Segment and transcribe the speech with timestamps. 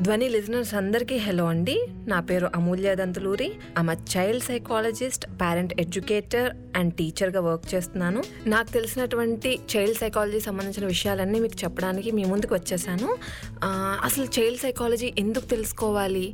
[0.00, 1.86] ధ్వని లిజనర్స్ అందరికీ హలో అండి.
[2.06, 3.52] నా పేరు అమూల్య దంతులూరి.
[3.78, 8.20] ఆమె child psychologist parent educator and టీచర్గా వర్క్ చేస్తున్నాను.
[8.46, 13.08] నాకు తెలిసినటువంటి చైల్డ్ సైకాలజీ సంబంధించిన విషయాలన్నీ మీకు చెప్పడానికి మీ ముందుకు వచ్చేసాను.
[14.08, 16.26] అసలు చైల్డ్ సైకాలజీ ఎందుకు తెలుసుకోవాలి?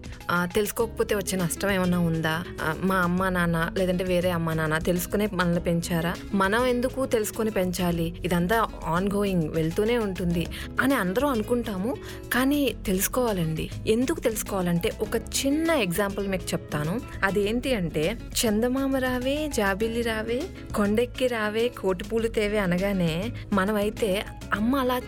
[0.54, 2.34] తెలుసుకోకపోతే వచ్చే నష్టం ఏమైనా ఉందా?
[2.82, 6.12] మా అమ్మ నాన్న లేదంటే వేరే అమ్మ నాన్న తెలుసుకునే మనల్ని పెంచారా?
[6.34, 8.08] మనం ఎందుకు తెలుసుకొని పెంచాలి?
[8.24, 8.58] ఇదంతా
[8.94, 10.44] ఆన్ గోయింగ్ వెళ్తూనే ఉంటుంది
[10.80, 11.92] అని అందరూ అనుకుంటాము.
[12.34, 13.68] కానీ తెలుసుకోవాలండి.
[13.86, 16.94] ఎందుకు తెలుసుకోవాలంటే ఒక చిన్న ఎగ్జాంపుల్ మీకు చెప్తాను.
[17.24, 18.04] అదేంటి అంటే
[18.40, 20.25] చందమామ రావే జాబిల్లి రావే
[20.74, 24.98] కొండెక్కి రావే కోటిపూలు తేవే అనగానే మనమైతే అమ్మ అలా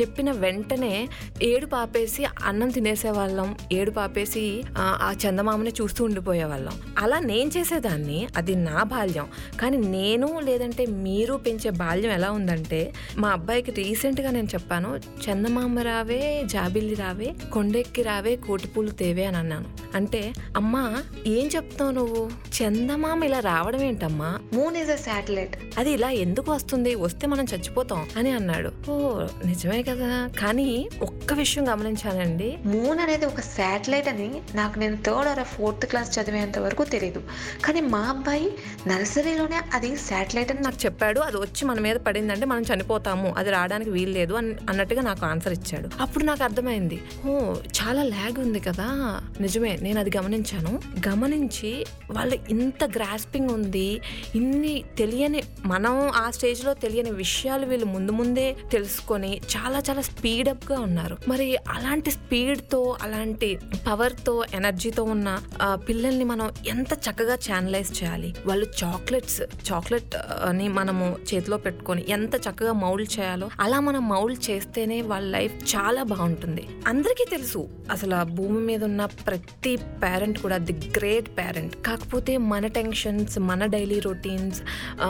[0.00, 1.08] చెప్పిన వెంటనే
[1.42, 3.56] ఏడు పాపేసి అన్నం తినేసేవాళ్ళం.
[3.72, 6.72] ఏడు పాపేసి ఆ, చందమామని చూస్తూ ఉండిపోయేవాళ్ళం.
[6.98, 8.28] అలా నేను చేసేదాన్ని.
[8.36, 9.26] అది నా బాల్యం.
[9.60, 16.42] కానీ నేను లేదంటే మీరు పెంచే బాల్యం ఎలా ఉందంటే మా అబ్బాయికి రీసెంట్గా నేను చెప్పాను చందమామ రావే
[16.44, 19.64] జాబిల్లి రావే కొండెక్కి రావే కోటిపూలు తేవే అని అన్నాను.
[19.94, 22.30] అంటే అమ్మా ఏం చెప్తావు నువ్వు?
[22.62, 24.38] చందమామ ఇలా రావడం ఏంటమ్మా?
[24.52, 26.94] మూన్ ఇస్ అ శాటిలైట్ అది ఇలా ఎందుకు వస్తుంది?
[26.94, 28.90] వస్తే మనం చచ్చిపోతాం అని అన్నాడు.
[28.90, 30.30] ఓ నిజమే కదా.
[30.38, 32.58] కానీ ఒక్క విషయం గమనించానండి.
[32.64, 37.22] మూన్ అనేది ఒక శాటిలైట్ అని నాకు నేను థర్డ్ ఆర్ ఫోర్త్ క్లాస్ చదివేంత వరకు తెలియదు
[37.64, 38.52] కానీ మా అబ్బాయి
[38.86, 41.20] నర్సరీలోనే అది శాటిలైట్ అని నాకు నాకు చెప్పాడు.
[41.20, 43.34] అది వచ్చి మన మీద పడిందంటే మనం చనిపోతాము.
[43.38, 45.88] అది రావడానికి వీలు లేదు అని అన్నట్టుగా నాకు ఆన్సర్ ఇచ్చాడు.
[46.00, 47.00] అప్పుడు నాకు అర్థమైంది.
[47.26, 49.20] ఓ చాలా ల్యాగ్ ఉంది కదా.
[49.40, 50.80] నిజమే నేను అది గమనించాను.
[51.08, 54.00] గమనించి వాళ్ళు ఇంత గ్రాస్పింగ్ ఉంది
[54.34, 61.16] ఇన్ని తెలియని మనం ఆ స్టేజ్లో తెలియని విషయాలు వీళ్ళు ముందు ముందే తెలుసుకొని చాలా చాలా స్పీడప్గా ఉన్నారు.
[61.28, 65.40] మరి అలాంటి స్పీడ్తో అలాంటి పవర్తో ఎనర్జీతో ఉన్న
[65.88, 68.34] పిల్లల్ని మనం ఎంత చక్కగా ఛానలైజ్ చేయాలి?
[68.46, 75.02] వాళ్ళు చాక్లెట్స్ చాక్లెట్ అని మనము చేతిలో పెట్టుకొని ఎంత చక్కగా మౌల్డ్ చేయాలో అలా మనం మౌల్డ్ చేస్తేనే
[75.02, 76.64] వాళ్ళ లైఫ్ చాలా బాగుంటుంది.
[76.86, 82.66] అందరికీ తెలుసు అసలు ఆ భూమి మీద ఉన్న ప్రతి పేరెంట్ కూడా ది గ్రేట్ పేరెంట్ కాకపోతే మన
[82.66, 84.62] టెన్షన్స్ మన డైలీ రొటీన్స్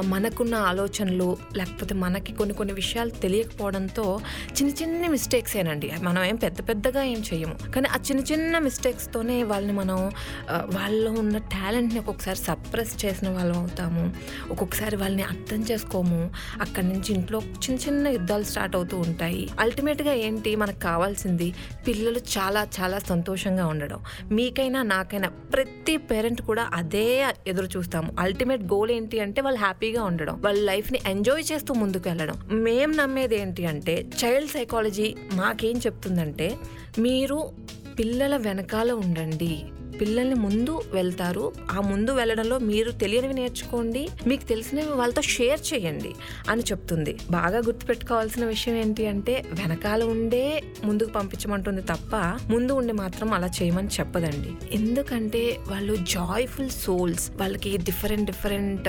[0.04, 4.20] మనకున్న ఆలోచనలు లేకపోతే మనకి కొన్ని కొన్ని విషయాలు తెలియకపోవడంతో
[4.56, 5.92] చిన్న చిన్న మిస్టేక్స్ ఏనండి.
[6.02, 9.98] మనం ఏం పెద్ద పెద్దగా ఏం చేయము కానీ ఆ చిన్న చిన్న మిస్టేక్స్తోనే వాళ్ళని మనం
[10.76, 14.02] వాళ్ళు వాళ్ళలో ఉన్న టాలెంట్ని ఒక్కొక్కసారి సప్రెస్ చేసిన వాళ్ళం అవుతాము.
[14.50, 16.30] ఒక్కొక్కసారి వాళ్ళని అర్థం చేసుకోము.
[16.60, 19.48] అక్కడి నుంచి ఇంట్లో చిన్న చిన్న యుద్ధాలు స్టార్ట్ అవుతూ ఉంటాయి.
[19.60, 20.56] అల్టిమేట్గా ఏంటి?
[20.56, 21.48] మనకు కావాల్సింది
[21.86, 24.00] పిల్లలు చాలా చాలా సంతోషంగా ఉండడం.
[24.32, 27.06] మీకైనా నాకైనా ప్రతి పేరెంట్ కూడా అదే
[27.46, 28.10] ఎదురు చూస్తాము.
[28.18, 30.40] అల్టిమేట్ గోల్ ఏంటి అంటే వాళ్ళు హ్యాపీగా ఉండడం.
[30.44, 36.56] వాళ్ళ లైఫ్ని ఎంజాయ్ చేస్తూ ముందుకు వెళ్ళడం మేము నమ్మేది ఏంటి అంటే చైల్డ్ సైకాలజీ మాకేం చెప్తుందంటే
[36.98, 37.50] మీరు
[37.98, 39.62] పిల్లల వెనకాల ఉండండి.
[40.00, 41.52] పిల్లల్ని ముందు వెళ్తారు.
[41.70, 44.08] ఆ ముందు వెళ్ళడంలో మీరు తెలియనివి నేర్చుకోండి.
[44.26, 46.12] మీకు తెలిసినవి వాళ్ళతో షేర్ చేయండి
[46.48, 47.18] అని చెప్తుంది.
[47.30, 52.16] బాగా గుర్తుపెట్టుకోవాల్సిన విషయం ఏంటి అంటే వెనకాల ఉండే ముందుకు పంపించమంటుంది తప్ప
[52.52, 54.52] ముందు ఉండి మాత్రం అలా చేయమని చెప్పదండి.
[54.72, 58.88] ఎందుకంటే వాళ్ళు జాయ్ఫుల్ సోల్స్ వాళ్ళకి డిఫరెంట్ డిఫరెంట్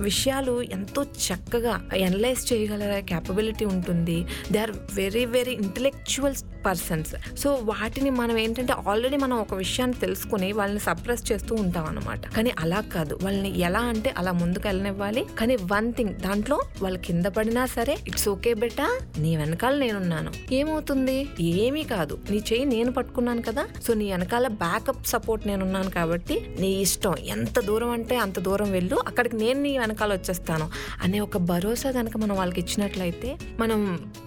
[0.00, 4.26] విషయాలు ఎంతో చక్కగా అనలైజ్ చేయగల క్యాపబిలిటీ ఉంటుంది.
[4.52, 6.34] They are very very intellectual
[6.66, 12.34] persons so వాటిని మనం ఏంటంటే ఆల్రెడీ మనం ఒక విషయాన్ని తెలుసుకుని వాళ్ళని సప్రెస్ చేస్తూ ఉంటాం అనమాట
[12.34, 13.18] కానీ అలా కాదు.
[13.22, 15.24] వాళ్ళని ఎలా అంటే అలా ముందుకు వెళ్ళనివ్వాలి.
[15.38, 20.32] కానీ వన్ థింగ్ దాంట్లో వాళ్ళు కింద పడినా సరే ఇట్స్ ఓకే బెటా నీ వెనకాల నేనున్నాను.
[20.52, 21.28] ఏమవుతుంది?
[21.40, 22.18] ఏమీ కాదు.
[22.30, 23.66] నీ చెయ్యి నేను పట్టుకున్నాను కదా.
[23.86, 28.96] సో నీ వెనకాల బ్యాకప్ సపోర్ట్ నేనున్నాను కాబట్టి నీ ఇష్టం ఎంత దూరం అంటే అంత దూరం వెళ్ళు.
[29.06, 30.70] అక్కడికి నేను నీ వెనకాల వచ్చేస్తాను
[31.02, 33.80] అనే ఒక భరోసా కనుక మనం వాళ్ళకి ఇచ్చినట్లయితే మనం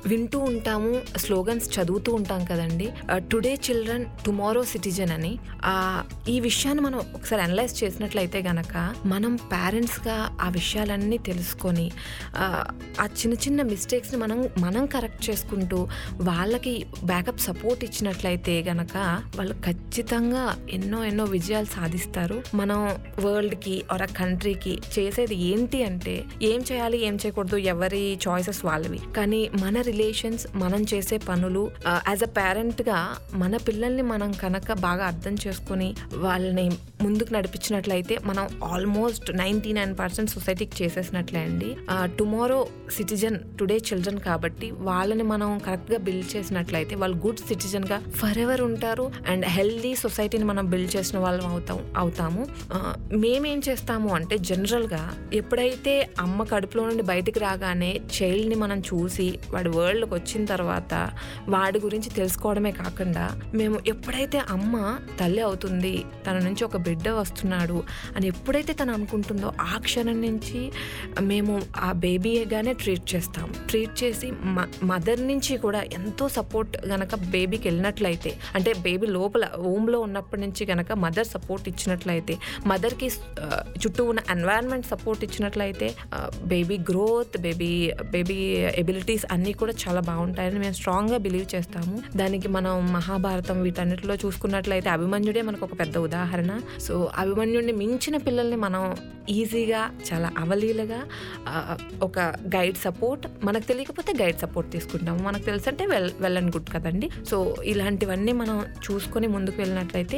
[0.05, 2.89] వింటూ ఉంటాము స్లోగన్స్ చదువుతూ ఉంటాం కదండి.
[3.31, 5.39] టుడే చిల్డ్రన్ టుమారో సిటిజన్ అని.
[5.65, 8.73] ఆ ఈ విషయాన్ని మనం ఒకసారి అనలైజ్ చేసినట్లయితే గనక
[9.05, 11.85] మనం పేరెంట్స్గా ఆ విషయాలన్నీ తెలుసుకొని
[12.35, 12.45] ఆ,
[13.15, 15.79] చిన్న చిన్న మిస్టేక్స్ని మనం మనం కరెక్ట్ చేసుకుంటూ
[16.21, 18.95] వాళ్ళకి బ్యాకప్ సపోర్ట్ ఇచ్చినట్లయితే గనక
[19.35, 22.43] వాళ్ళు ఖచ్చితంగా ఎన్నో ఎన్నో విజయాలు సాధిస్తారు.
[22.55, 22.79] మనం
[23.19, 28.99] వరల్డ్కి ఆర్ ఆ కంట్రీకి చేసేది ఏంటి అంటే ఏం చేయాలి ఏం చేయకూడదు ఎవరి చాయిసెస్ వాళ్ళవి.
[29.15, 31.63] కానీ మన రిలేషన్స్ మనం చేసే పనులు
[32.07, 32.99] యాజ్ అ పేరెంట్గా
[33.33, 36.65] మన పిల్లల్ని మనం కనుక బాగా అర్థం చేసుకొని వాళ్ళని
[37.03, 41.69] ముందుకు నడిపించినట్లయితే మనం ఆల్మోస్ట్ నైన్టీ నైన్ పర్సెంట్ సొసైటీకి చేసేసినట్లే అండి.
[42.19, 42.59] టుమారో
[42.95, 49.05] సిటిజన్ టుడే చిల్డ్రన్ కాబట్టి వాళ్ళని మనం కరెక్ట్గా బిల్డ్ చేసినట్లయితే వాళ్ళు గుడ్ సిటిజన్గా ఫర్ ఎవర్ ఉంటారు
[49.27, 52.41] అండ్ హెల్దీ సొసైటీని మనం బిల్డ్ చేసిన వాళ్ళం అవుతాం అవుతాము.
[53.17, 55.01] మేమేం చేస్తాము అంటే జనరల్గా
[55.33, 60.93] ఎప్పుడైతే అమ్మ కడుపులో నుండి బయటికి రాగానే చైల్డ్ని మనం చూసి వాడి వరల్డ్కి వచ్చిన తర్వాత
[61.49, 64.75] వాడి గురించి తెలుసుకోవడమే కాకుండా మేము ఎప్పుడైతే అమ్మ
[65.19, 65.95] తల్లి అవుతుంది
[66.27, 67.79] తన నుంచి ఒక బిడ్డ వస్తున్నాడు
[68.15, 70.59] అని ఎప్పుడైతే తను అనుకుంటుందో ఆ క్షణం నుంచి
[71.31, 71.53] మేము
[71.87, 73.47] ఆ బేబీగానే ట్రీట్ చేస్తాం.
[73.69, 74.27] ట్రీట్ చేసి
[74.91, 80.91] మదర్ నుంచి కూడా ఎంతో సపోర్ట్ గనక బేబీకి వెళ్ళినట్లయితే అంటే బేబీ లోపల ఓమ్లో ఉన్నప్పటి నుంచి గనక
[81.05, 82.33] మదర్ సపోర్ట్ ఇచ్చినట్లయితే
[82.71, 83.07] మదర్కి
[83.81, 85.87] చుట్టూ ఉన్న ఎన్వైరన్మెంట్ సపోర్ట్ ఇచ్చినట్లయితే
[86.53, 87.71] baby growth baby
[88.15, 88.37] baby
[88.81, 91.95] abilities అన్నీ కూడా చాలా బాగుంటాయని మేము స్ట్రాంగ్గా బిలీవ్ చేస్తాము.
[92.21, 96.51] దానికి మనం మహాభారతం వీటన్నిటిలో చూసుకున్నట్లయితే అభిమన్యుడే మనకు ఒక పెద్ద ఉదాహరణ.
[96.87, 98.83] సో అభిమన్యుడిని మించిన పిల్లల్ని మనం
[99.29, 100.97] ఈజీగా చాలా అవలీలగా
[102.07, 102.19] ఒక
[102.55, 105.19] గైడ్ సపోర్ట్ మనకు తెలియకపోతే గైడ్ సపోర్ట్ తీసుకుంటాము.
[105.27, 107.07] మనకు తెలుసంటే వెల్ వెల్ అండ్ గుడ్ కదండి.
[107.29, 107.37] సో
[107.73, 110.17] ఇలాంటివన్నీ మనం చూసుకొని ముందుకు వెళ్ళినట్లయితే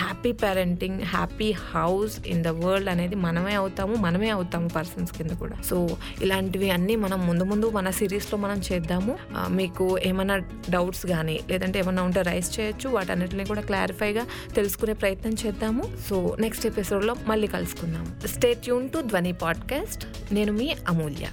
[0.00, 5.58] happy parenting happy house in the world అనేది మనమే అవుతాము మనమే అవుతాము పర్సన్స్ కింద కూడా.
[5.70, 5.78] సో
[6.22, 9.14] ఇలాంటివి అన్నీ మనం ముందు ముందు మన సిరీస్లో మనం చేద్దాము.
[9.60, 10.38] మీకు ఏమైనా
[10.76, 12.88] డౌట్స్ కానీ లేదంటే ఏమైనా ఉంటే రైస్ చేయొచ్చు.
[12.96, 14.26] వాటన్నిటిని కూడా క్లారిఫైగా
[14.58, 15.83] తెలుసుకునే ప్రయత్నం చేద్దాము.
[16.08, 18.18] సో నెక్స్ట్ ఎపిసోడ్లో మళ్ళీ కలుసుకుందాం.
[18.26, 21.26] Stay tune to Dhwani podcast నేను మీ అమూల్య.